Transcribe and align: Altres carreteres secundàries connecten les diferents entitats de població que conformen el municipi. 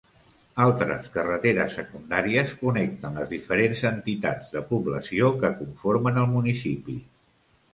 Altres 0.63 1.09
carreteres 1.17 1.75
secundàries 1.79 2.55
connecten 2.61 3.19
les 3.21 3.29
diferents 3.35 3.83
entitats 3.91 4.49
de 4.57 4.65
població 4.71 5.31
que 5.45 5.53
conformen 5.61 6.19
el 6.25 6.31
municipi. 6.33 6.99